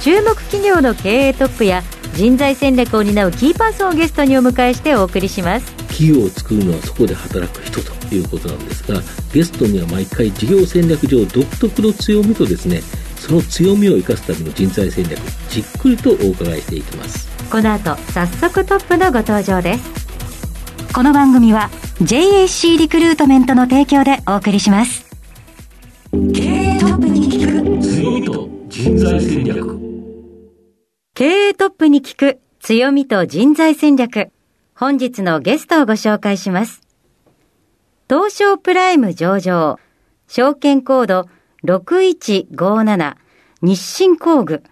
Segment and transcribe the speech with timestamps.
[0.00, 1.82] 注目企業の経営トップや
[2.14, 5.72] 人材戦略を担うキーパーソンをゲストにお迎えしてお送りします。
[5.88, 9.00] 企業を作るのはそこで働く人ということなんですが
[9.32, 12.80] ゲストには毎回事業戦略上独特の強みとですね
[13.16, 15.18] その強みを生かすための人材戦略
[15.50, 17.28] じっくりとお伺いしていきます。
[17.50, 20.00] この後早速トップのご登場です。
[20.94, 25.04] この番組は JAC リクルートメントの提供でお送りします。
[26.32, 29.89] 経営トップに聞く強みと人材戦略
[31.20, 34.30] 経営トップに聞く強みと人材戦略
[34.74, 36.80] 本日のゲストをご紹介します
[38.08, 39.78] 東証プライム上場
[40.28, 41.28] 証券コード
[41.64, 43.16] 6157
[43.60, 44.62] 日清工具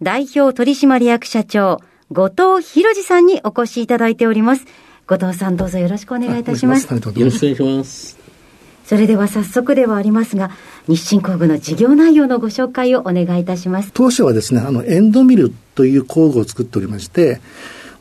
[0.00, 4.64] 代表取締役社長後藤博二さんにお越しいただいております
[5.06, 6.84] 後藤さんどうぞよろしくお願いいたします。
[6.84, 8.17] よろしくお願いします。
[8.88, 10.50] それでは早速ではありますが、
[10.86, 13.90] 日清工具の事業内容のご紹介をお願いいたします。
[13.92, 17.38] 当初はですね、あの、エンドミルという工具を作っておりまして、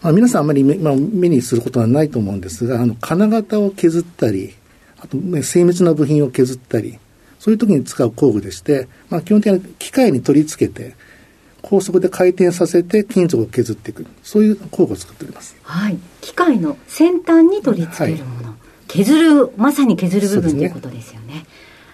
[0.01, 4.53] まあ、皆さんあまり目,、まあ、目にすることはないと思うんですが、あの、金型を削ったり、
[5.01, 6.97] あと、ね、精密な部品を削ったり、
[7.37, 10.95] そういう時に使う工具でして、まあ、基本的に機械に取り付けて、
[11.61, 14.05] 高速で回転させて金属を削っていく。
[14.23, 15.57] そういう工具を作っております。
[15.63, 15.97] はい。
[16.21, 18.56] 機械の先端に取り付けるもの、はい、
[18.97, 21.45] 削るまさに削る部分ということですよね。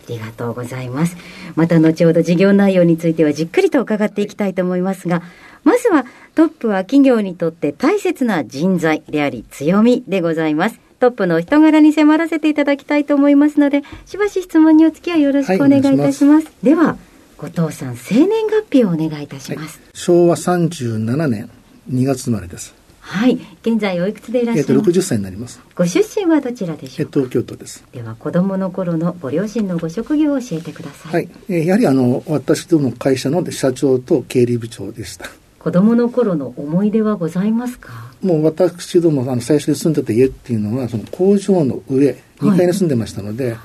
[0.07, 1.17] ありがとうございます。
[1.55, 5.21] また後ほど事業内容についてはじっくりと伺っていきたいと思いますが
[5.63, 10.79] まずはトップは企業にとって大切な人材であり強みでございます。
[10.99, 16.97] トップの人柄に迫らせていただきたいと思いますのでしばし質問にお付き合いよろしくお願いいたします,はい、では
[17.37, 21.49] 後藤さん生年月日をお願いいたします、はい、昭和37年
[21.91, 22.73] 2月生まれです
[23.05, 23.37] はい。
[23.61, 24.71] 現在おいくつでいらっしゃいます？
[24.71, 25.59] えっと60歳になります。
[25.75, 27.09] ご出身はどちらでしょう？
[27.11, 27.83] 東京都です。
[27.91, 31.11] では子供の頃のご両親のご職業を教えてください。
[31.11, 35.27] はい、えー、やはりあの私ども会社の社長と経理部長でした。
[35.59, 37.91] 子供の頃の思い出はございますか？
[38.21, 43.57] もう私どもあの最初に住んでた家っていうのはその工場の上2階に住んでましたので、はい。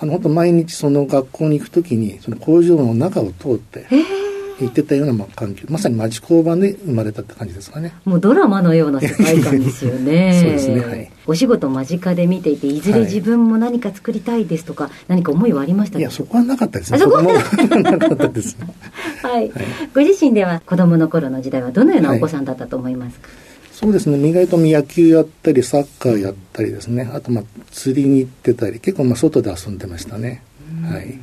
[0.00, 3.86] あの本当毎日その学校に行くときにその工場の中を通って
[4.60, 5.66] 行ってたようなまあ環境。
[5.68, 7.94] まさに町工場で生まれたって感じですかね。
[8.04, 10.32] もうドラマのような世界観ですよね。
[10.42, 11.10] そうですねはい。
[11.26, 16.92] お仕事間近で見ていていずれ自分も何か作りたいですとか、はい、何か思いはありましたいやそこはなかったです。
[16.92, 17.34] ねそこはな
[17.98, 18.56] かったです。
[19.22, 19.52] はい、はい、
[19.94, 23.48] ご自身では子供の頃の時代はどのようなお子さんだったと思いますか、はい
[23.78, 27.08] そうですね意外と野球やったりサッカーやったりですね。
[27.14, 30.42] あとまあ釣りに行ってたり結構まあ外で遊んでましたね、
[30.82, 31.16] はい、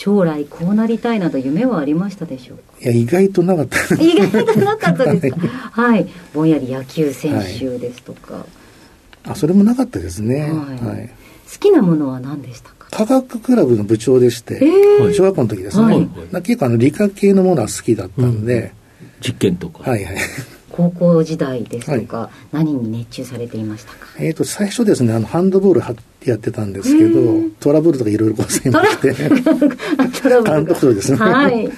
[0.00, 2.62] 将来こうなりたいなど夢はありましたでしょうか？
[2.80, 3.96] いや意外となかった。
[3.96, 5.40] 意外となかったですか？
[5.72, 6.06] はい。
[6.32, 8.44] ぼんやり野球選手ですとか、はい、
[9.24, 10.50] あそれもなかったですね、はい、
[10.86, 11.10] はい、
[11.52, 12.86] 好きなものは何でしたか？
[12.90, 18.72] 科学クラブの部長でして、えー、小学校の時ですね、はい、結構あの理科系のものは好きだったんで、
[19.02, 19.90] うん、実験とか。
[19.90, 20.14] はいはい
[20.70, 24.06] 高校時代ですとか、はい、何に熱中されていましたか？
[24.18, 25.80] えっ、ー、と最初ですねあのハンドボール
[26.24, 27.20] やってたんですけど
[27.60, 29.12] トラブルとかいろいろございまして。
[29.14, 31.68] 監督とですね、はい、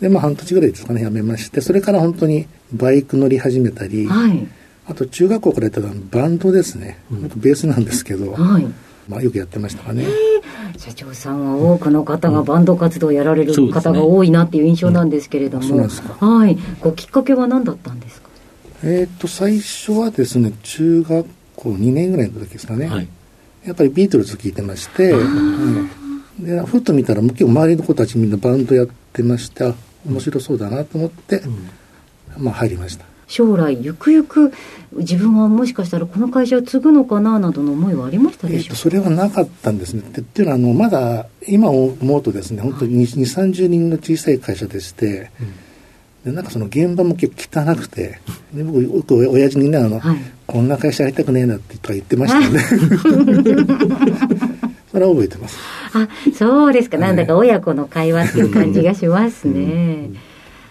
[0.00, 1.60] でまあ半年ぐらいですかねやめまして。
[1.60, 4.46] それから本当にバイク乗り始めたり、はい、
[4.86, 8.66] あと中学校からやってたバンドですね、うん、ベースなんですけど、はい。
[9.08, 10.04] まあ、よくやってましたかね。
[10.78, 15.84] 社長さんは多くの方がバンド活動をやられる方が多いなっていう印象なんですけれども、うん。
[15.84, 15.88] うん、
[16.38, 18.28] はい、ごきっかけは何だったんですか？
[18.82, 21.26] えっ、と最初はですね中学
[21.56, 23.08] 校2年ぐらいの時ですかね、はい、
[23.64, 25.20] やっぱりビートルズ聴いてまして、は
[26.40, 29.74] い、でふっと見たら結構周りの子たちみんなバンドやってまして
[30.06, 34.52] 面白そうだなと思って、うん、まあ入りました将来ゆくゆく
[34.92, 40.02] 自分はもしかしたらこの会社を継ぐのかななどの思いはありましたでしょうか、えー、それはなかったんですね。
[40.02, 45.30] っていうのはあのまだ今思うとですね本当に2 3 0人の小さい会社でして、
[46.24, 48.18] うん、でなんかその現場も結構汚くて
[48.52, 50.16] で僕よく親父にねあの、はい、
[50.48, 52.58] こんな会社やりたくねえなって言ってましたんで
[54.90, 55.56] それは覚えてます。
[55.92, 60.16] あそうですか、なんだか親子の会話っていう感じがしますね、うん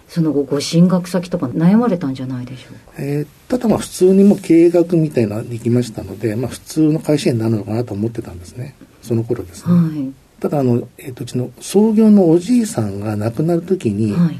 [0.09, 8.75] その後ご進学先とか悩まれたんじゃないでしょうか、えー、ただまあ普通にも経営学みたいなの行きましたので、まあ、普通の会社員になるのかなと思ってたんですね。
[9.03, 14.39] その頃ですね、はい、ただあの、えーと、うちの創業のおじいさんが亡くなる時に、はい、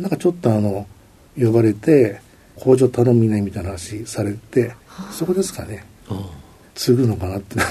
[0.00, 0.86] なんかちょっとあの
[1.38, 2.20] 呼ばれて
[2.56, 4.74] 工場頼みないみたいな話されて、
[5.12, 5.84] そこですかね。
[6.74, 7.60] 継ぐのかなって。
[7.60, 7.64] あ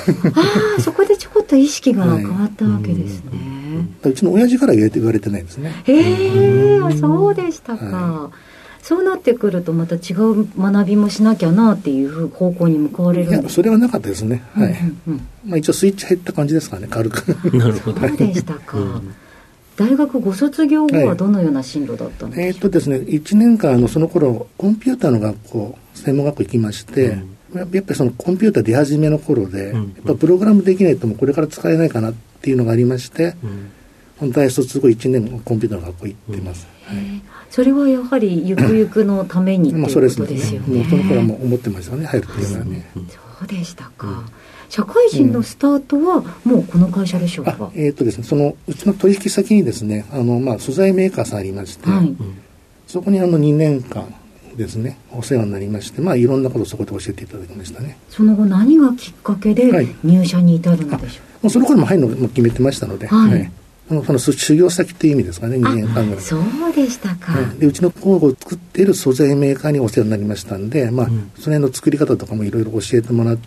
[0.77, 3.31] あ、そこでちょこっと意識が変わったわけですね。
[3.33, 3.64] う
[4.13, 5.71] ちの親父から言われてないですね。
[5.85, 7.85] へえ、そうでしたか。
[7.85, 8.55] はい
[8.85, 13.25] そうなってくるとまた違う学びもしなきゃなっていう方向に向かわれる。
[13.25, 14.43] んですいやそれはなかったですね。
[14.53, 14.73] はい、
[15.07, 17.25] うんうん、まあ、一応スイッチ入った感じですかね軽く。
[17.57, 17.99] なるほど。
[17.99, 19.15] そうでしたか、うん。
[19.75, 27.17] 大学ご卒業後はどのような進路だったんですか、はい、えー、っとですね、1年間のその頃コンピューターの学校専門学校行きまして、
[27.53, 32.13] うん、やっぱりそのコンピューター出始めの頃で、うん、やっぱプログラムできないともこれから使えないかなっ
[32.45, 33.33] ていうのがありまして、
[34.21, 36.97] うん、大卒後1年コンピューターの学校行ってます、はい、
[37.49, 40.79] それはやはりゆくゆくのためにっていうことですよね。
[40.79, 42.05] まあ、そ、ね、の頃はもう思ってましたね。
[42.05, 42.91] 入るっていうのはね。
[42.93, 44.29] そうでしたか。
[44.69, 52.15] 社会人のスタートはもうこの会社でしょうか、うん、えっ、ー、とですねそのうちの取引先にですねあの、まあ、素材メーカーさんありまして、はい、
[52.87, 54.13] そこにあの2年間
[54.55, 57.97] ですねお世話になりましてまあいろんなことをそこで教えていただきましたね。
[58.09, 63.51] その後何がきっかけで入社に至るのでしょう、もうその頃も入るのも決めてましたので、はい、はい
[63.87, 66.19] その修行先っていう意味ですかね、2年間ぐらい。
[66.19, 67.67] そうでしたか、うで。
[67.67, 73.43] うちの工具を作っている素材メーカーにお世話になりましたんで、まあ、うん、その辺の作り方とかもいろいろ教えてもらって、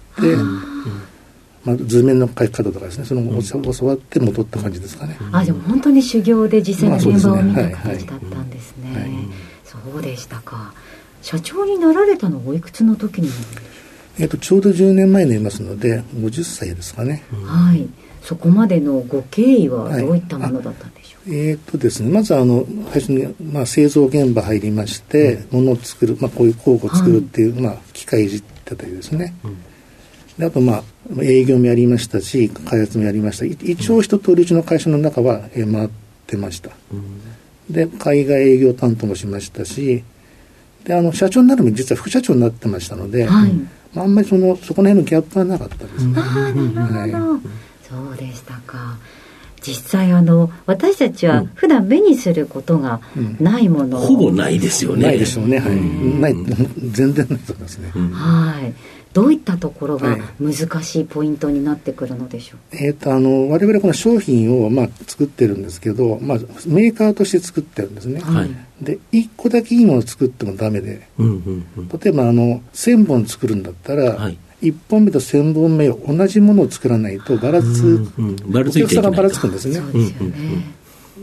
[1.64, 5.18] まあ、図面の書き方とかですね、その教わって戻った感じですかね。
[5.32, 9.08] あ、でも本当に修行で実際の現場を見た形だったんですね。
[9.64, 10.72] そうでしたか。
[11.20, 13.28] 社長になられたのはおいくつの時に
[14.18, 17.22] えっと、ちょうど10年前になりますので、50歳ですかね。
[17.44, 17.88] はい。
[18.22, 29.56] そこまでのご経緯はどういったものだったんでしょう、はい、えー、とですね、まずあの最初に、まあ、製造現場入りまして、うん、物を作る、まあ、こういう工具を作るっていう、はい、まあ、機械いじってたりですね、うん、
[30.36, 30.82] であと、まあ、
[31.22, 33.44] 営業もやりましたし開発もやりました。
[33.46, 35.88] 一応一通りうちの会社の中は、え回っ
[36.26, 37.22] てました、うん、
[37.72, 40.04] で海外営業担当もしましたし
[40.84, 43.52] であの社長になるのに実は副社長になってましたので、はい。
[43.52, 46.06] まあ、あんまりそのそこら辺のギャップはなかったです。
[46.06, 46.14] ね。
[46.16, 47.40] あなるほど、はい。
[47.82, 48.98] そうでしたか。
[49.60, 53.00] 実際あの私たちは普段目にすることが
[53.40, 55.02] ないもの、うん、ほぼないですよね。
[55.02, 55.58] ないでしょうね。
[55.58, 55.76] はい、
[56.20, 56.36] ない。
[56.90, 58.74] 全然ないと思いますね、はい
[59.12, 68.50] どういったところが難しいポイントになってくるのでしょう、はい、えっ、ー、とあの我々この商品をまあ作ってるんですけど、まあ、メーカーとして作ってるんですね、はい、
[68.80, 74.38] で1個だけいいものを作ってもダメで、うんうんうん、例えばあの1000本作るんだったら、はい。
[74.60, 79.80] 1本目と1000本目を同じものを作らないとばらつ、うんうん、お客さんがばらつくんですね。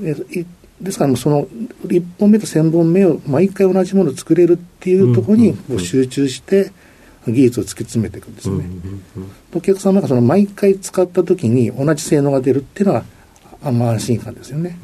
[0.02, 0.46] で
[0.82, 1.46] ですからもうその
[1.86, 6.72] 1本目と1000本目を毎回同じものを作れるっていうところに集中して
[7.28, 8.66] 技術を突き詰めていくんですね。
[9.54, 13.04] お客様がその毎回使った時に同じ性能が出るっていうのは
[13.64, 14.78] あんま安心感ですよね。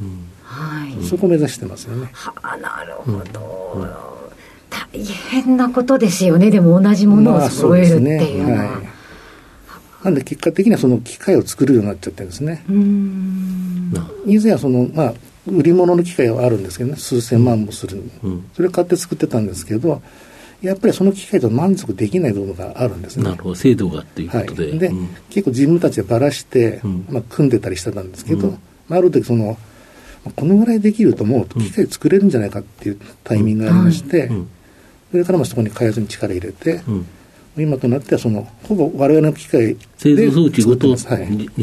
[0.44, 2.10] はい、そこを目指してますよね。
[2.14, 4.02] はあ、なるほど。
[4.70, 8.58] 大変なことですよね、でも同じものを揃えるっていうのは。
[8.58, 12.64] まあねはい、なんで結果的にはその機械を作るようになっちゃってるんですね。
[14.26, 15.14] 以前はその、まあ、
[15.48, 20.02] 売り物の機械はあるんですけどね、数千万もする、うん、それを買って作ってたんですけど、
[20.62, 23.24] やっぱりその機械と満足できない部分があるんですね。
[23.24, 24.70] なるほど、精度がっていうことで。
[24.70, 28.50] はい、で、うん、結構自分たちでばらして、まあ、組んでたりしてたんですけど、
[28.88, 29.58] まあ、ある時その、
[30.36, 34.30] このぐらいできるともう機械作れるんじゃないかっていうタイミングがありまして、
[35.10, 37.08] それからもそこに開発に力入れて、うん、
[37.58, 41.08] 今となってはそのほぼ我々の機械製造装置ごと自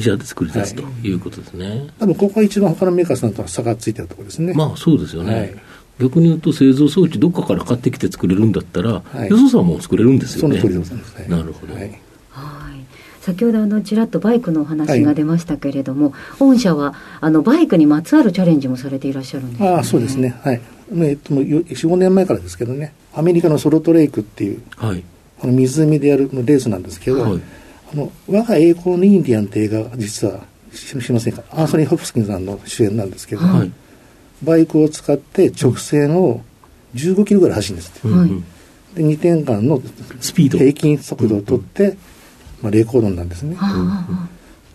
[0.03, 1.87] 社で作り出す、ということですね。
[2.01, 4.55] 多分ここが一番他のメーカーさんとは差がついてるところですね。
[4.55, 5.55] まあそうですよね、はい、
[6.01, 10.61] 逆に言うと製造装置どっかから買ってきて作れるんだったら、はい、よそさんも作れるんですよね。
[10.61, 12.01] その通りです、なるほど、はい。
[13.21, 20.35] 先ほどあのちらっとバイクのお話が出ましたけれども、はい、御社はあのバイクにまつわるチャレンジもされていらっしゃるんです、ね、あそうですね。
[20.43, 20.61] はい。
[20.91, 25.05] えっと、4、5年前からですけどね、アメリカのソルトレイクっていう、はい、
[25.39, 27.43] この湖でやるレースなんですけど、はい、
[27.93, 31.43] あの我が栄光のインディアンって映画実は知りませんか？
[31.51, 33.73] アンソニー・ホプスキンさんの主演なんですけど、はい、
[34.43, 36.43] バイクを使って直線を
[36.95, 38.29] 15キロぐらい走るんですって、はい、
[38.95, 39.83] で2点間の
[40.21, 40.59] スピード。
[40.59, 41.97] 平均速度を取って、
[42.63, 43.57] まあ、レコードなんですね、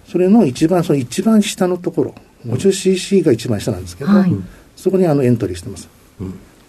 [0.07, 2.15] それの一番その一番下のところ
[2.45, 4.11] 50cc が一番下なんですけど、
[4.75, 5.89] そこにあのエントリーしてます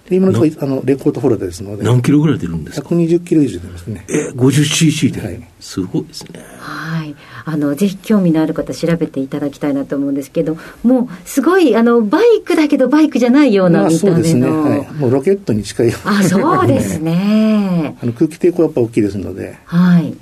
[0.08, 4.04] で今のところあのレコードホルダーですので何キロぐらい出るんですか？120キロ以上出ますね。
[4.08, 6.40] え 50cc で、はい、すごいですね。
[6.58, 7.16] はい。
[7.46, 17.96] あのぜひ興味のある方調べていただきたいなと思うんですけどもうすごいあのバイクだけどバイクじゃないような見た目の、まあ、そうですね、はい、もうロケットに近いあそうですね。
[18.02, 19.58] あの空気抵抗やっぱ大きいですので。
[19.64, 20.14] はい。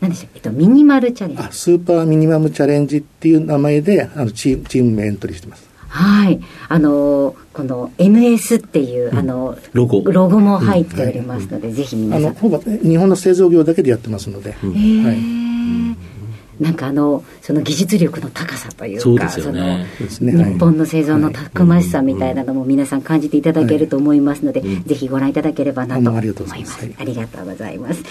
[0.00, 1.42] 何でしたえっと、ミニマルチャレンジ。
[1.42, 6.40] あスーパーミニマムチャレンジっていう名前であのチームチーム名エントリーしてますはい。
[6.68, 10.02] あの、この MS っていう、あの、ロゴ。
[10.04, 12.34] ロゴも入っておりますので、ぜひ皆あさん。
[12.34, 15.04] のほぼ日本の製造業だけでやってますので、へー。
[15.06, 16.62] はい。
[16.62, 19.86] なんかあの、その技術力の高さというか、そうですよね。
[19.98, 20.34] そうですね。
[20.36, 20.52] はい。
[20.54, 26.58] 日本の製造のたくましさみたいなのも皆さん感じていただけると思いますので、ぜひご覧いただければなと思いどうもありがとうごます。
[26.58, 26.80] ざいます。
[26.80, 28.02] はいありがとうございます。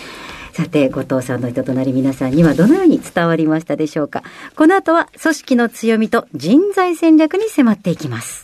[0.53, 4.21] さて、後藤さんの人となり皆さんにはどのように伝わりましたでしょうか？
[4.55, 8.43] この後は組織の強みと人材戦略に迫っていきます。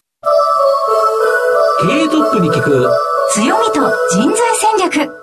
[1.81, 2.89] 経営トップに聞く
[3.31, 3.73] 強みと
[4.11, 5.13] 人材戦略。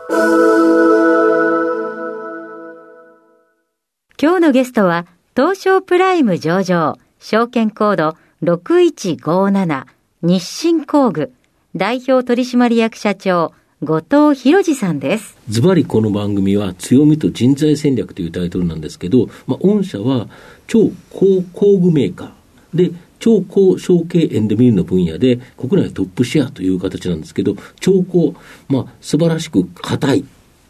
[4.18, 9.84] 今日のゲストは、東証プライム上場、証券コード6157、
[10.22, 11.32] 日清工具、
[11.74, 13.52] 代表取締役社長、
[13.82, 13.96] 後
[14.32, 15.36] 藤博二さんです。
[15.50, 20.28] ズバリこの番組は強みと人材戦略というタイトルなんですけど、まあ、御社は
[20.66, 28.34] 超高工具メーカーで、超高小径エンドミルの分野で国内トップシェアという形なんですけど、超高、
[28.70, 30.24] まあ、素晴らしく硬い、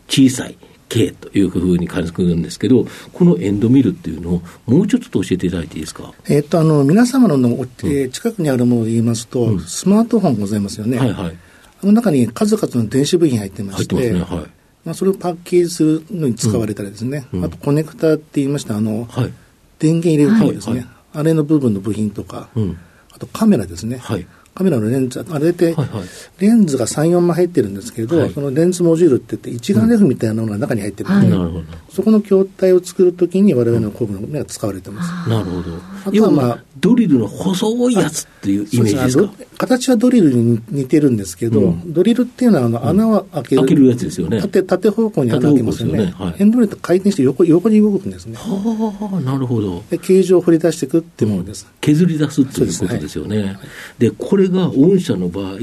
[0.08, 0.58] 小さい、
[0.88, 6.12] 径というふうに感じるんですけど、このエンドミルっていうのをもうちょっと教えていただいていいですか？
[6.28, 11.36] えっとあの皆様のの、えー近くにあるもので言いますと、スマートフォンございますよね、はいはい。
[11.82, 14.38] あの中に数々の電子部品入ってましててますね。
[14.38, 14.50] はい。
[14.84, 19.32] まあ、それをパッケージするのに使われたりですね、あとコネクタって言いましたあの、はい。
[19.78, 22.78] 電源入れる方ですね、はいはいあれの部分の部品とか、うん。
[23.10, 24.26] あとカメラですね、はい。
[24.56, 26.04] カメラのレンズ、あれで、はいはい。
[26.38, 28.30] レンズが3、4枚入ってるんですけど、はい。
[28.32, 31.64] そのレンズモジュールって言って、一眼レフみたいなのが中に入ってるんで、なるほど。
[31.90, 35.28] そこの筐体を作るときに我々の工具の目が使われてます。
[35.28, 35.76] なるほど。
[36.06, 39.32] あとはまあドリルの細いやつっていうイメージですか？
[39.58, 41.92] 形はドリルに似てるんですけど、うん。
[41.92, 44.40] ドリルっていうのはあの穴を開ける、開けるやつですよね。
[44.40, 45.98] 縦縦方向に穴を開けますよね。
[45.98, 46.14] よね。
[46.18, 46.34] はい。
[46.38, 48.36] エンドミルって回転して横横に動くんですね。
[48.36, 49.82] はあ、なるほど。
[49.90, 53.58] で形状を掘り出していくっていうものです、削り出すっていうことですよね。
[53.98, 55.58] でこれが御社の場合、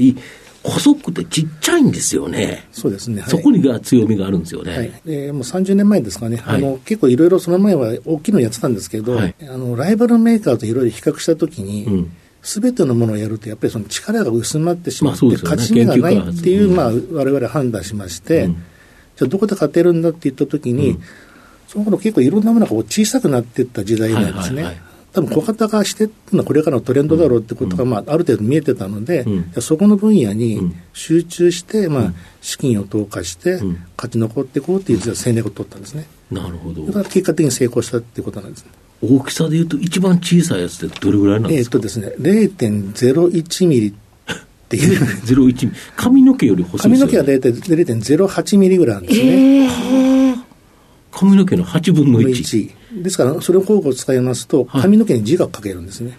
[0.64, 2.66] 細くてちっちゃいんですよね。
[2.72, 3.30] そうですね、はい。
[3.30, 4.76] そこにが強みがあるんですよね。
[4.76, 6.56] はい、でもう30年前ですかね、はい。
[6.56, 9.34] あの結構いろいろその前は大きいのやってたんですけど、はい。
[9.42, 12.16] あのライバルメーカーといろいろ比較したときに、うん。
[12.42, 18.52] すべてのものをやると、やっぱりその力が薄まってしまって、勝ち目がないっていう、まあ、我々判断しまして、うん。
[18.52, 21.02] じゃあどこで勝てるんだって言ったときに、うん。
[21.68, 24.78] その頃結構いろんなものが小さくなっていった時代なんですね。
[25.14, 29.24] 多分小型化してっていうのはこれからのトレンドだろうってことが、まあ、ある程度見えてたので、
[29.60, 36.06] そこの分野にうん集中して、まあ、資金を投下して、うん勝ち残っていこうっていう戦略を取ったんですね。
[36.30, 36.92] なるほどだ。
[36.92, 38.70] から結果的に成功したっていうことなんですね。
[39.02, 43.94] 大きさでいうと一番小さいやつってどれぐらいなんえですか、ーっとですね、0.01ミリっ
[44.68, 45.70] ていう、 01ミリ。
[45.96, 47.12] 髪の毛より細いですよ、ね。
[47.12, 50.33] 髪の毛は大体0.08ミリぐらいなんですね。
[51.14, 52.30] 髪の毛の8分の1。
[52.92, 54.82] 1ですから、それを交互使いますと、はい。
[54.82, 56.18] 髪の毛に字が書けるんですね。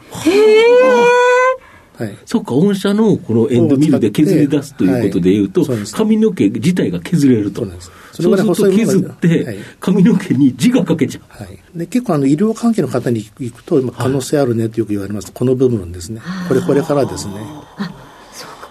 [1.98, 2.18] はい。
[2.25, 7.66] そっか、御社のこのエンドミルで削り出すということでいうと、はい髪の毛自体が削れると。
[7.66, 7.92] そうす。
[8.22, 9.46] ると削ってい、
[9.80, 11.44] 髪の毛に字が書けちゃう。
[11.44, 17.94] はい、で結構あの医療関係の方に行くと、まあ可能性あるねとよく言われます、この部分ですね、これ、これからですね、そうか、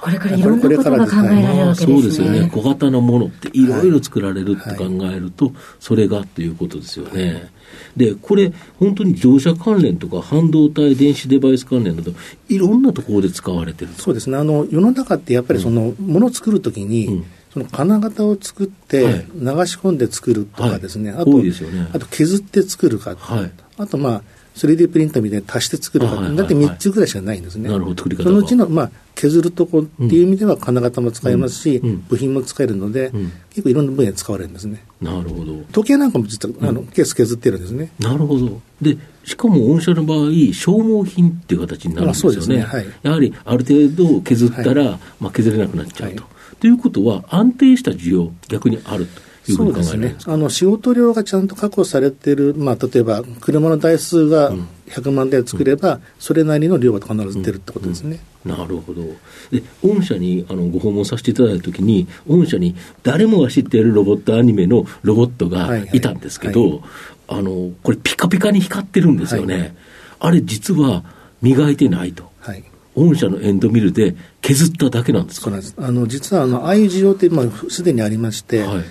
[0.04, 1.94] これからいろんなことが考えられるわけですね。
[1.94, 2.50] そうですよね。
[2.52, 7.48] 小型のものっていろいろ作られるって考えると、それがということですよね。
[7.96, 12.12] で、これ、本当に自動車関連とか半導体、電子デバイス関連など、
[12.50, 14.02] いろんなところで使われてると。
[14.02, 17.24] そうですね、あの世の中ってやっぱりその、ものを作るときに、うん。
[17.54, 19.14] その金型を作って、はい。
[19.14, 21.22] 流し込んで作るとかですね、はい。
[21.22, 21.88] あと多いですよね。
[21.94, 23.50] あと削って作るか、はい。
[23.78, 24.22] あとまあ、
[24.54, 27.68] 3D プリンターみたいに足して作るか、だって3つぐらいしかないんですね。
[27.68, 34.84] なるほど作り方がそのうちの、まあ、削るとこっていう意味では金型も使えますし、うんうん部品も使えるので、うん結構いろんな分野で使われるんですね。
[35.00, 35.62] なるほど。
[35.70, 37.92] 時計なんかも実は、あのケース削ってるんですね。
[38.00, 38.60] なるほど。
[38.82, 40.18] で、しかも御社の場合、
[40.52, 42.56] 消耗品っていう形になるんですよね。
[42.56, 46.24] ねはいやはりある程度削ったら、まあ、削れなくなっちゃうと。
[46.58, 50.32] ということは、安定した需要、逆にあるというふうに考えられるんですか。
[50.32, 54.52] あの仕事量がちゃんと確保されてる、まあ、例えば車の台数が
[54.88, 58.20] 100万台作れば、それなりの量が必ず出るってことですね。
[58.44, 59.02] なるほど。
[59.50, 66.82] で、御社にあのご訪問させていただいたときに、御社に誰もが知っているロボットアニメのロボットがはいはいいたんですけど、
[67.28, 69.58] あの、これピカピカに光ってるんですよね。
[69.58, 69.74] はい
[70.20, 71.04] あれ実は
[71.42, 72.30] 磨いてないと。
[72.40, 75.50] はい御社のエンドミルで削っただけなんですか？
[75.78, 78.84] あの実はあのああいう需要って、まあ、すでにありまして、はい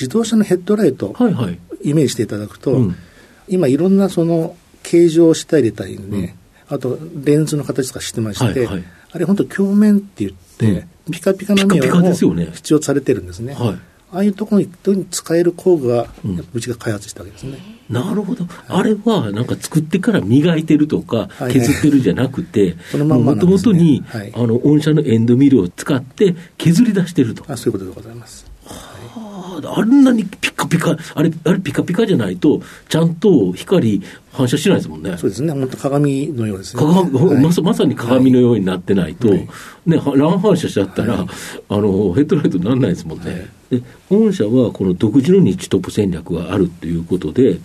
[0.00, 1.58] 自動車のヘッドライト、はいはい。
[1.82, 2.96] イメージしていただくと、うん。
[3.48, 6.36] 今、いろんなその形状をしたりたりね、
[6.68, 8.84] あとレンズの形とかしてまして、はいはい。
[9.12, 12.44] あれ、本当、鏡面って言って、ピカピカピカピカですよね。
[12.44, 13.54] を必要とされてるんですね。
[13.54, 13.78] はい。
[14.12, 14.62] ああいうところ
[14.94, 16.08] に使える工具が、
[16.52, 17.58] うちが開発したわけですね。
[17.88, 27.44] なるほど、あれはなんか作ってから磨いてるとか、削ってるじゃなくて、もともとに、はい、あの御社のエンドミルを使って削り出してると。
[27.46, 28.39] あそういうことでございます。
[29.68, 34.02] はあ、あんなにピカピカ、あれ、あれピカピカじゃないと、ちゃんと光
[34.32, 35.16] 反射しないですもんね。
[35.18, 36.82] そうですね、本当鏡のようですね。
[36.82, 39.48] 鏡、はい、まさまさに鏡のようになってないと、はい、
[39.86, 41.26] ね、乱反射しちゃったら、はい、
[41.68, 43.48] あの、ヘッドライトにならないですもんね。
[43.70, 47.58] で、御社はこの独自のニッチトップ戦略があるということで、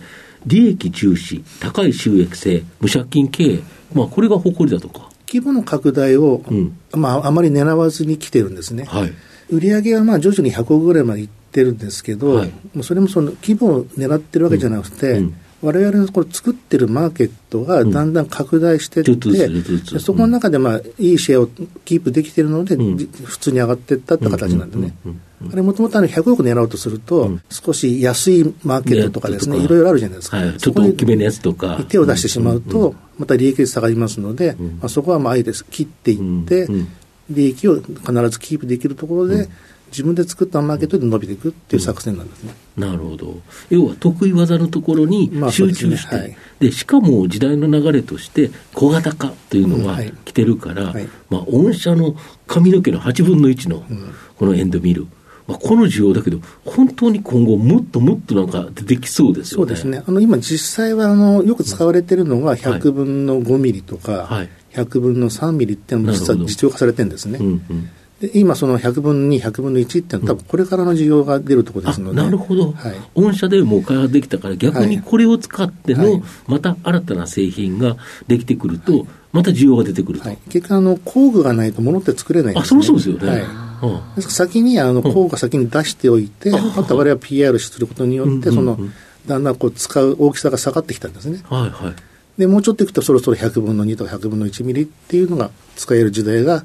[0.46, 3.60] 利益重視、高い収益性、無借金経営、
[3.92, 5.08] まあ、これが誇りだとか。
[5.28, 8.84] 規模の拡大を、うん、まあ、あまり狙わずに来てるんですね。
[8.84, 9.12] はい、
[9.50, 15.16] 売上はまあ徐々に100億ぐらいまでいってるんですけど、はい、それもその規模を狙ってるわけじゃなくて、うん。
[15.18, 21.48] うんわれわれのこれ作ってるマーケットがだんだん拡大していって、うん、そこの中でまあいいシェアを
[21.84, 24.94] キープできているので、うん、普通に上がっていったって形なんでね。
[25.52, 30.38] あれもともと100億狙おうとすると、うん、少し安いマーケットとかですね、いろいろあるじゃないですか。
[30.38, 31.84] はい、ちょっと大きめのやつとか。
[31.88, 36.68] 手を出してしまうと、また利益率下がりますので、まあ、そこはまああえて切っていって、
[37.28, 39.48] 利益を必ずキープできるところで、
[39.90, 43.40] 自分で作ったマーケットで伸びていくっていう作戦なんですね、うん、なるほど、
[43.70, 52.16] 要は得意技のところに集中して、まあで、ねはい、しかも時代の流れとして、小型化というのは来てるから、うんはい、まあ、御社の
[52.46, 53.82] 髪の毛の8分の1の
[54.38, 55.06] このエンドミル。
[55.46, 59.62] まあ、この需要だけど、本当に今後、もっともっとなんか出てきそうですよね。
[59.62, 60.02] そうですね。
[60.04, 67.38] あの、今実際は、あの、よく使われてるのが100分の5ミリとか、はい、100分の3ミリっていうのも実は実用化されてるんですね。
[67.40, 77.96] うんうんで今、その100分の2、100分の1っていうのは、多分これからの需要が出るところですので、なるほど、はい、御社でも開発できたから、逆にこれを使っての、また新たな製品が
[78.26, 83.42] できてくると、また需要が出てくると、はい、結果あの、工具がないと物って作れないんです、ね、あそうそうですよね。
[83.42, 83.62] は
[84.14, 84.16] い。
[84.16, 88.78] です先にあの工具先に出しておいて、また我々は PR することによって、その
[89.26, 91.42] だんだんこう使う大きさが下がってきたんですね。
[91.44, 96.64] はいはい、でもうちょっといくと、そろそろ100分の2とか100分の1ミリっていうのが使える時代が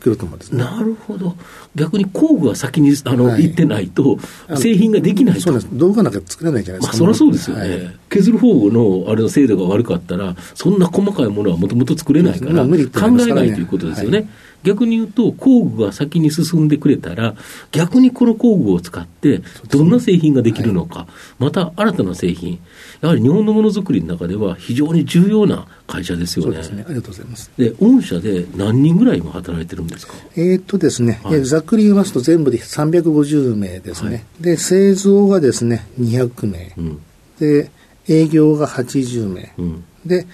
[0.00, 1.34] 来ると思うんです、ね、なるほど、
[1.74, 4.18] 逆に工具は先にあの、はい、行ってないと、
[4.56, 5.40] 製品ができないと。
[5.40, 5.68] そうです。
[5.72, 14.18] 道具なんか作れないじゃないですか、まあ、そりゃそうですよね、はい、削る方のあれの精度が悪かったら、そんな細かいものはもともと作れないから、考えないということですよね。
[14.18, 14.28] はい
[14.66, 17.36] 逆に言うと、工具が先に進んでくれたら、
[17.70, 21.08] 逆にこの工具を使って、どんな製品ができるのか、はい、
[21.44, 22.58] また新たな製品、
[23.00, 26.54] やはり日本のものづくりの中では、非常に重要な会社ですよね。
[26.54, 27.50] そうですねありがとうございます。
[27.56, 30.14] で、御社で何人ぐらい今働いてるんですか？
[30.36, 34.10] えっとですね、はい、ざっくり言いますと、全部で350名ですね。
[34.10, 36.74] はい、で、製造がですね、200名。
[36.76, 37.00] うん、
[37.38, 37.70] で、
[38.08, 39.52] 営業が80名。
[39.58, 40.26] うん、で、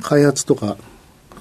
[0.00, 0.76] 開発とか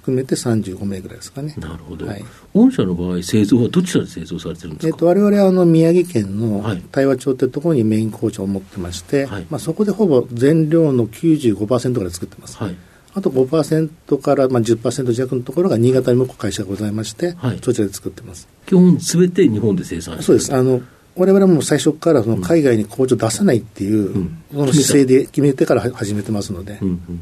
[0.02, 1.54] 含めて35名ぐらいですかね。
[1.58, 2.08] なるほど。
[2.08, 12.58] はい、御社の場合、製造はどちらで製造されてるんですか、えっと、我々はあの宮城県の対話町というところにメイン工場を持ってまして、はい、まあ、そこでほぼ全量の95%ぐらい作ってます。
[12.58, 12.76] はい。
[13.14, 18.48] あと5%からまあ10%弱のところが新潟にも会社がございまして、はい、そちらで作ってます。
[18.66, 20.54] 基本すべて日本で生産そうです。
[20.56, 20.82] あの
[21.16, 27.22] 我々も最初からその海外に工場出さないっていう、うん、その姿勢で決めてから始めてますので、うんうんうん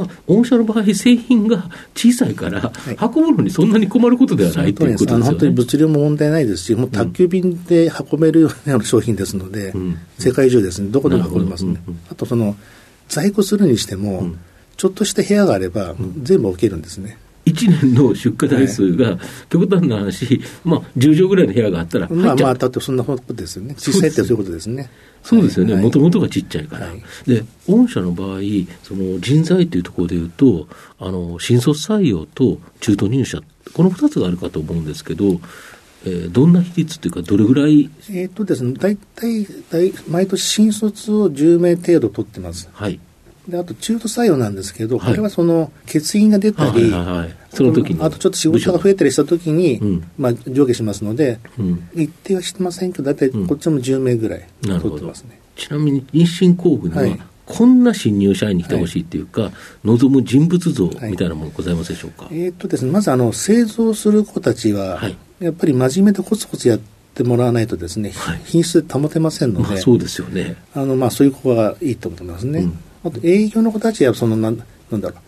[0.00, 5.24] まあ、御社の場合、製品が小さいから、運ぶのにそんなに困ることではない、ということですよね。
[5.24, 11.80] 本当に物流も問題ないですし、もう宅急便で運べるような商品ですので、うん、世界中ですね、どこでも運べますね。
[12.10, 12.56] あとその
[13.08, 14.38] 在庫するにしても、うん、
[14.76, 17.18] ちょっとした部屋があれば、全部置けるんですね。
[17.52, 23.74] 1年の出荷台数が、極端な話、まあ、10畳ぐらいの部屋があったらまあまあ、だってそんなことですよね。
[23.76, 24.90] 小さいってそういうことですね。
[25.22, 26.86] そうですよね、もともとがちっちゃいから。
[26.86, 28.40] はい、で、御社の場合、
[28.82, 30.66] その人材というところでいうと、
[30.98, 33.40] あの新卒採用と中途入社、
[33.74, 35.40] この2つがあるかと思うんですけど、
[36.06, 37.90] えー、どんな比率というか、どれぐらい？
[38.10, 42.68] えっとですね、大体大、毎年新卒を10名程度取ってます。
[42.72, 42.98] はい
[43.48, 48.02] であと中途採用なんですけど、はい、これはその欠員が出たり、はいはいはい、その時に。
[48.02, 55.40] あとちょっと仕事が増えたりしたときに、うん、まあ、上下しますので、うん、一定はしてませんけど、大体こっちも10名ぐらい取ってますね。
[55.56, 59.52] ちなみに日清工具には、はい、こんな新入社員に来てほしいっていうか、はい、
[59.84, 65.00] 望む人物像みたいなものございますでしょうか、はい、えー、っとですね、まずあの製造する子たちは、
[65.40, 66.80] やっぱり真面目でコツコツやっ
[67.14, 68.12] てもらわないとですね、
[68.44, 70.56] 品質で保てませんので、まあ、そうですよね。
[70.74, 72.60] あの、まあ、そういう子がいいと思いますね。
[72.60, 75.20] うんあと営業の子たちはそのなんなんだろう。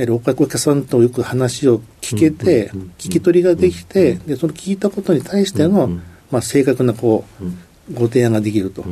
[0.00, 5.88] やはりお客さんとよく話を聞けて、聞き取りができて、でその聞いたことに対しての、
[6.30, 8.90] まあ、正確なこう、ご提案ができると、こ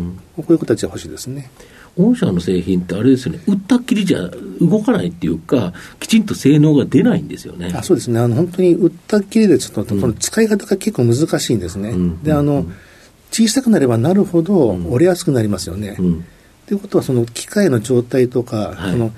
[0.48, 1.50] ういう子たちは欲しいですね。
[1.96, 7.70] 御社の製品ってあれですよね、売ったっきりじゃ動かないっていうか、きちんと性能が出ないんですよね。
[7.74, 8.18] あそうですね。
[8.18, 11.94] あの、本当に売ったっきりでちょっと、その使い方が結構難しいんですね。
[12.22, 12.66] であの、
[13.30, 15.94] 小さくなればなるほど折れやすくなりますよね。
[15.96, 16.24] と、うん、
[16.72, 19.12] いうことは、その機械の状態とか、はい、その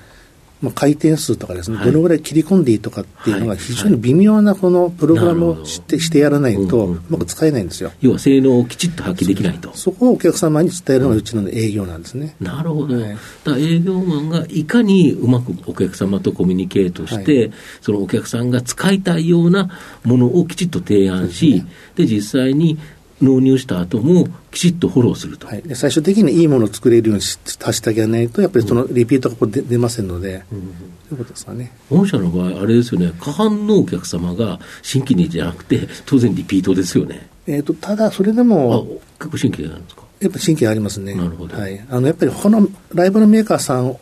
[0.62, 7.92] まあ、回転数とかですね、はい、どのぐらい切り込んでいいとかっていうのが非常に微妙なこのプログラムをしてしてやらないとうまく使えないんですよ。
[8.00, 9.76] 要は性能をきちっと発揮できないと。
[9.76, 12.36] そこをお客様に伝えるのがうちの営業なんですね。
[12.40, 12.94] なるほど。
[12.94, 19.68] はい、だ営業マンがいかにうまくお客様とコミュニケートして、はい、そのお客さんが使いたいような
[20.04, 21.64] ものをきちっと提案し、
[21.96, 22.78] で、ね、実際に
[23.20, 30.74] 納入した後もきちっとフォローすると、はい、で最終的にいいものを作れるように足してあげないとやっぱりそのリピートがこう出出ませんので、うん、
[31.08, 40.02] ということですかね御社の場合あれですよね過半のお客様が新規にじゃなくて当然リピートですよねえーと、ただそれでも結構新規なんですか？
[40.18, 41.14] やっぱり新規ありますね。
[41.14, 41.56] なるほど。
[41.56, 41.78] はい。
[41.90, 44.00] あの、やっぱりこのライバルメーカーさんを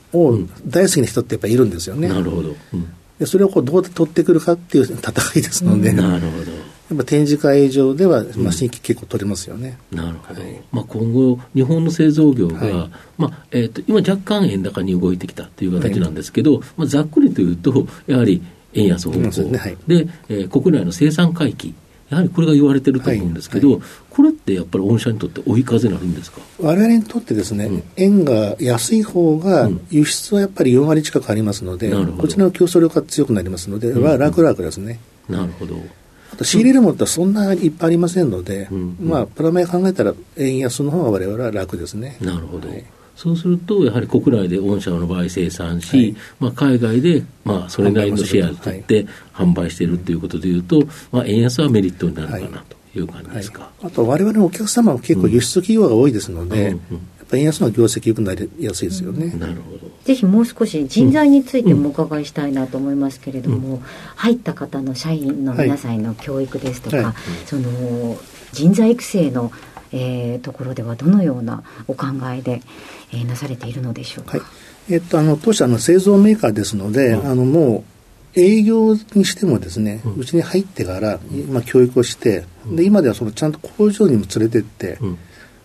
[0.64, 2.08] 大好きな人ってやっぱりいるんですよね。
[2.08, 2.56] なるほど。
[2.72, 5.92] うん、でそれをこうどう取ってくるかっていう戦いですので。
[5.92, 6.52] なるほど。
[6.90, 18.42] やっぱ展示会場では、まあ、新規結構取れますよね、うん、なるほど、はい、まあ、今後、日本の製造業が、はい、まあえーと、今、若干円高に動いてきたという形なんですけど、はい、まあ、ざっくりというと、やはり
[18.74, 19.76] 円安方向、ね。
[19.86, 21.74] で、えー、国内の生産回帰、
[22.10, 26.42] やはりこれが言われてると思うんですけど、これってやっぱり御社にとって追い風になるんですか？
[26.60, 35.00] 我々にとってですね、うん、円が安い方が、輸出はやっぱり4割近くありますので、うん、こちらの競争力が強くなりますので、うん、は楽々ですね。
[35.30, 35.76] なるほど
[36.34, 42.18] あと仕入れるものってそんないっぱいありませんので、うんうん、まあ、プラマイ考えたら、円安の方が我々は楽ですね。
[42.20, 42.84] なるほど、はい。
[43.14, 53.62] そうすると、やはり国内で御社の場合生産し、はい、まあ、海外で、まあ、それなりのシェアを取って販売しているということでいうと、まあ、円安はメリットになるかなという感じですか。
[53.62, 56.74] はい、あと、われわれのお客様は結構輸出企業が多いですので、うんうん。
[56.74, 59.90] やっぱり円安の業績良くなりやすいですよね、なるほど。
[60.04, 63.82] ぜひもう少し人材についてもお伺いしたいなと思いますけれども、うん、
[64.16, 67.04] 入った方の社員の皆さんへの教育ですとか、はい。
[67.06, 67.14] はい、
[67.46, 68.16] その
[68.52, 69.50] 人材育成の
[69.96, 72.62] えー、ところではどのようなお考えで、
[73.12, 74.38] えー、なされているのでしょうか？
[74.38, 74.44] は
[74.88, 77.84] い、えっと、あの当社の製造メーカーですので、うん、あのも
[78.34, 85.18] う営業にしてもですね、うち、ん、に入ってから、まあ、教育をして、で今ではそのちゃんと工場にも連れてって、うん、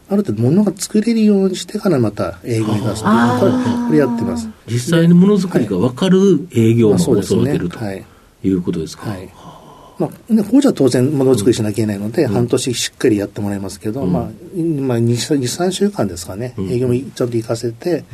[0.10, 3.52] ある程度物が作れるようにしてからまた営業に出すというこれ
[3.88, 4.50] これやってます。
[4.68, 7.80] 実際にものづくりが分かる営業も育てると、
[8.44, 9.30] いうことですか、はい。
[10.00, 18.06] まあね、工場は当然ものづくりしなきゃいけないので、うん、半年しっかりやってもらいますけど、うん、まあ、まあ2、3週間ですかね、営業もちゃんと行かせて、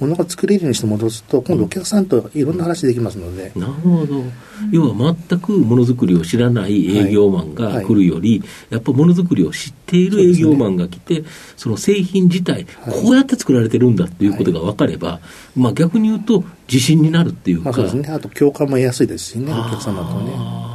[0.00, 3.52] ものが作れるようにして戻すと、今度お客さんといろんな話できますので。
[3.54, 4.24] なるほど。
[4.70, 11.24] 要は全くものづくりを知らない営業マンが来るより、はいはい、やっぱものづくりを知っている営業マンが来て、
[11.56, 15.20] そ、ね,、の製品自体、こうやって作られてるんだっていうことが分かれば、は
[15.56, 17.64] い、まあ逆に言うと自信になるっていうか。
[17.64, 18.08] まあ、そうですね。
[18.08, 20.74] あと共感も得やすいですしね、お客様とね。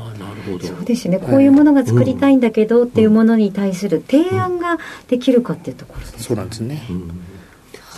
[0.58, 6.82] そうですね、こういうものが作りたいんだけど、っていうものに対する提案ができるかっていうところです、ね、そうなんですね。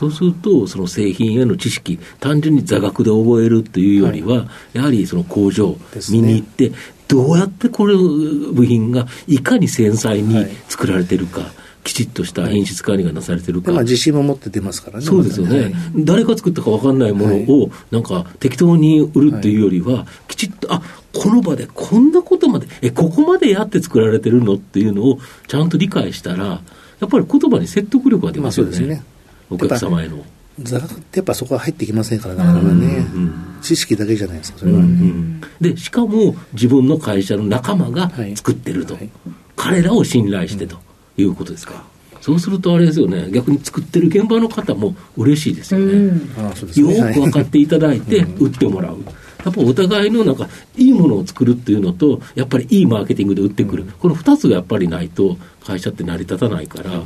[0.01, 5.77] そうすると、その製品への知識、単純に座学で覚えるというよりは、はい、やはりその工場、
[6.09, 6.71] 見に行って、
[7.07, 11.41] どうやってこれ、部品がいかに繊細に作られてるか。
[11.41, 11.49] はい
[11.83, 26.61] きちっとした品質管理がなされてるか、まあ、自信も持って出ますからね、そうですよね、はい、誰が作ったか分かんないものを、なんか適当に売るっていうよりは、きちっと、あこの場でこんなことまで、え、ここまでやって作られてるのっていうのをちゃんと理解したら、
[26.99, 29.03] やっぱり言葉に説得力が出ますよね、まあ、ね
[29.51, 30.23] お客様への。
[30.59, 34.79] 座学ってやっぱそこは入ってきませんから、なかなかね、うんうん、知識だけじゃないですか、それは。
[34.79, 39.03] ね、うんうん、で、しかも自分の会社の仲間が作ってると、はい。
[39.03, 39.11] はい、
[39.55, 40.77] 彼らを信頼してと
[41.17, 41.83] いうことですか。
[42.21, 46.05] そうするとあれですよね、逆に作ってる現場の方も嬉しいですよね。
[46.05, 48.97] よく分かっていただいて、売ってもらう。
[49.43, 57.01] やっぱお互いのなんか、いいものを作るっていうのと、やっぱりいいマーケティングで売ってくる、この2つがやっぱりないと、会社って成り立たないから、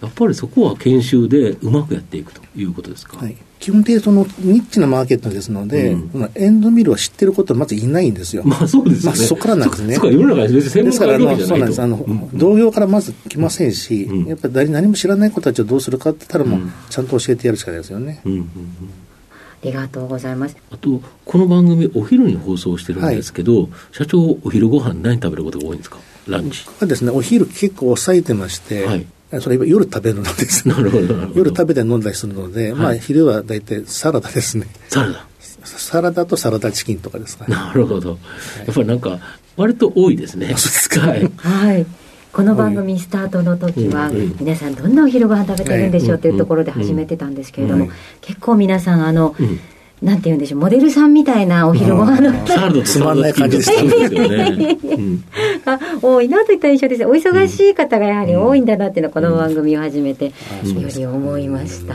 [0.00, 3.16] やっぱりそこは研修でうまくやっていくということですか？
[3.16, 8.44] はい基本的にそのニッチなマーケットですので、うん、エンドミルを知ってることはまずいないんですよ。
[8.44, 9.18] まあそうですよね。
[9.18, 9.96] まあ、そこからなんですね。
[9.96, 11.82] そこ世の中別に専門家がそうなんです。
[11.82, 18.20] あの、うん、同業からまず来ませんし、うん、やっぱり誰何も知らない子たちをどうするかって言ったらもう、ちゃんと教えてやるしかないですよね。
[18.24, 18.48] うんうんうん
[19.60, 20.56] ありがとうございます。
[20.70, 25.98] あと、この番組、お昼に放送してるんですけど、はい、社長、お昼ご飯何食べることが多いんですか？
[26.28, 26.64] ランチ。
[26.78, 29.04] はですね、お昼結構抑えてまして、はい、
[29.40, 30.74] それ夜食べるのですね。
[30.74, 34.66] なるほど夜食べて飲んだりするので、はい、まあ昼は大体サラダですね。
[34.88, 35.26] サラダ
[35.64, 37.54] サラダとサラダチキンとかですかね。
[37.54, 38.10] なるほど。
[38.10, 39.18] やっぱりなんか、
[39.56, 40.54] 割と多いですね。
[40.54, 41.30] はい。
[41.36, 41.86] はい
[42.30, 47.88] この番組スタートの時は、皆さんどんなお昼ご飯食べてるんでしょうというところで始めてたんですけれども、
[48.20, 49.34] 結構皆さんあの、
[50.02, 54.78] なんて言うんでしょう、モデルさんみたいなお昼ご飯の、サラダつまんない感じですよね。
[54.82, 55.24] う ん
[55.64, 60.32] あ多いなといった印象ですお忙しい方がやはり多いんだなっていうのはこの番組を始めてよ
[60.64, 61.94] り思いました、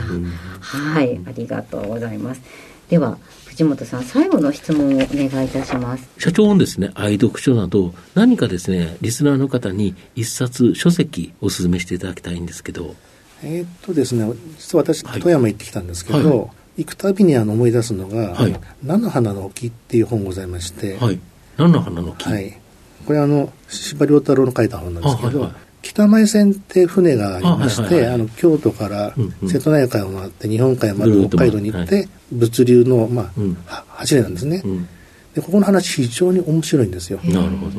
[0.60, 1.20] はい。
[1.26, 2.42] ありがとうございます。
[2.88, 6.08] では藤本さん最後の質問をお願いいたします。
[6.18, 12.94] 社長のですね、愛読書など、何かですね、リスナーの方に一冊書籍お勧めしていただきたいんですけど。
[13.42, 15.20] えーっとですね、実は私、はい。
[15.20, 18.54] 富山行ってきたんですけど、はい行くたびにあの思い出すのが、はい。
[18.82, 21.20] 菜の花の木っていう本ございまして、はい。
[21.56, 22.28] 何の花の木。
[22.28, 22.58] はい。
[23.06, 25.62] これあの、司馬遼太郎の書いた本なんですけど、あはいはい。
[25.82, 28.14] 北前線って船がありまして、あはいはいはい。
[28.14, 29.14] あの京都から
[29.46, 33.54] 瀬戸内海を回って日本海まで北海道に行って、は物流の、まあうん。
[33.66, 34.88] は走りなんですね、うん。
[35.34, 37.72] でここの話非常に面白いんですよ、なるほど。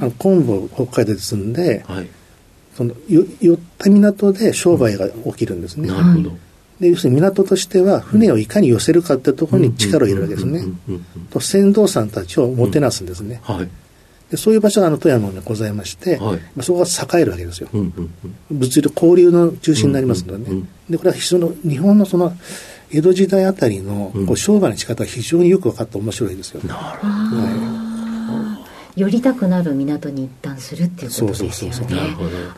[0.00, 2.08] あの昆布を北海道で積んではい。
[2.74, 6.32] そのよ寄った港で商売が起きるんですね、なるほど。
[6.82, 10.64] で要するに港としては船をいかに寄せるかってところに力を入れるわけですね、
[11.30, 13.68] と船頭さんたちをもてなすんですね、はい。
[14.30, 18.14] でそういう場所があの富山にございまして、はいまそこが栄えるわけですよ、うんうん
[18.50, 18.58] うん。
[18.58, 22.36] 物流交流の中心になりますのでね、でこれは非常に日本のその
[22.90, 27.71] 江戸時代あたりのこう商売の仕方が非常によく分かって面白いですよ、なるほは
[28.94, 31.98] 寄りたくなる港に一旦するっていうことですよそうそうそう。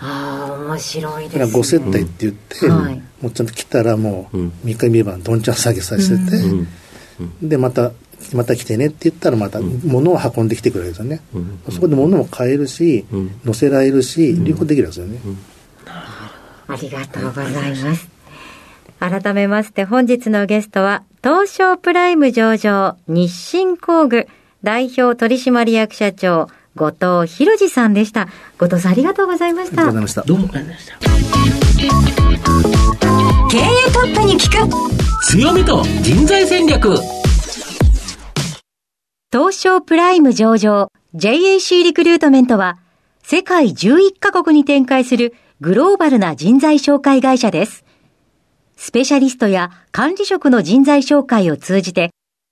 [0.00, 1.40] ああ面白いい、ですね。
[1.40, 3.02] だからご接待って言って、うんはい。
[3.22, 6.30] もうちゃんと来たらもううん3日三晩どんちゃん下げさせて。
[6.30, 7.48] て、うん。
[7.48, 7.92] でまた
[8.32, 11.60] また来てねって言ったらまた物を運んできてくれるんですよね、うん。
[11.70, 13.40] そこで物も買えるし、うん。
[13.44, 15.18] 乗せられるし両方できるんですよね、
[15.86, 18.08] ありがとうございます。
[18.98, 24.26] 改めまして本日のゲストは、東証プライム上場日清工具
[24.64, 26.86] 代表取締役社長、後
[27.26, 28.28] 藤博二さんでした。
[28.58, 30.02] 後藤さんありがとうございましたありがとうござい。
[30.02, 30.98] ましたどうもありがとうございました。
[33.50, 36.96] 経営トップに聞く強みと人材戦略。
[39.30, 42.78] 東証プライム上場 JAC リクルートメントは
[43.22, 47.84] 世界11カ国に展開するグローバルな人材紹介会社です。
[48.76, 52.12] スペシャリストや管理職の人材紹介を通じて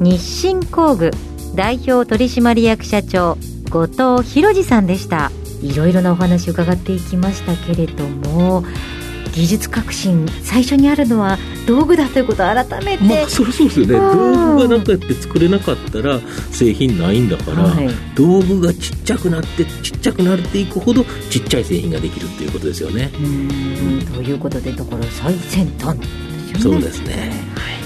[0.00, 1.10] 日清工具
[1.54, 3.36] 代表取締役社長
[3.70, 5.30] 後藤博二さんでした。
[5.62, 8.62] いろいろなお話伺っていきましたけれども
[9.32, 13.94] 技術革新最初にあるのは道具だということを改めて、まあ、そりゃそうですよね。
[13.94, 14.56] うん。
[14.56, 17.88] 道具がなくやって作れなかったら製品ないんだから、はい。
[18.14, 23.10] 道具がちっちゃくなってちっちゃくなっていくほどちっちゃい製品ができるっていうことですよね。
[24.14, 26.06] ということでだから最先端ね。
[26.60, 27.32] そうですね。
[27.54, 27.77] はい、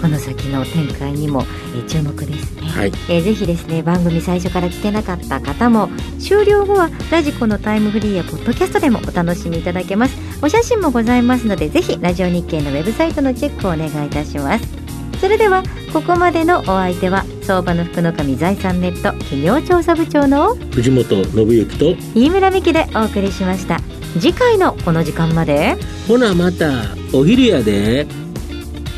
[0.00, 2.92] この先の展開にも、えー注目ですね、はい。
[3.08, 10.16] えーぜひですね番組最初から聞けなかった方も終了後はラジコのタイムフリーやポッドキャストでもお楽しみいただけます。
[10.42, 14.68] お写真もございますのでぜひラジオ日経のウェブサイトのチェックをお願いいたします。
[15.20, 23.80] それではここまでのお相手は相場の福の神財産ネット企業調査部長の藤本信之と、飯村美希でお送りしました。
[24.20, 25.76] 次回のこの時間まで。
[26.06, 26.70] ほなまた、
[27.12, 28.06] お昼やで。